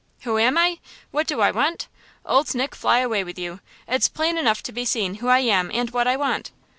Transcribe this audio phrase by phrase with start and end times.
[0.23, 0.79] "Who am I?
[1.11, 1.87] What do I want?
[2.25, 3.59] Old Nick fly away with you!
[3.87, 6.49] It's plain enough to be seen who I am and what I want.